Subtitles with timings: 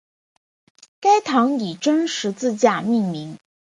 [0.99, 3.37] 该堂以真十字架命名。